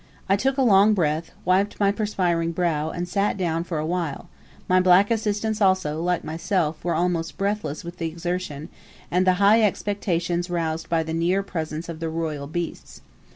I 0.27 0.35
took 0.35 0.57
a 0.57 0.63
long 0.63 0.95
breath, 0.95 1.29
wiped 1.45 1.79
my 1.79 1.91
perspiring 1.91 2.53
brow, 2.53 2.89
and 2.89 3.07
sat 3.07 3.37
down 3.37 3.63
for 3.63 3.77
a 3.77 3.85
while; 3.85 4.29
my 4.67 4.79
black 4.79 5.11
assistants 5.11 5.61
also, 5.61 6.01
like 6.01 6.23
myself, 6.23 6.83
were 6.83 6.95
almost 6.95 7.37
breathless 7.37 7.83
with 7.83 7.97
the 7.99 8.07
exertion, 8.07 8.69
and 9.11 9.27
the 9.27 9.33
high 9.33 9.61
expectations 9.61 10.49
roused 10.49 10.89
by 10.89 11.03
the 11.03 11.13
near 11.13 11.43
presence 11.43 11.87
of 11.87 11.99
the 11.99 12.09
royal 12.09 12.47
beasts. 12.47 13.01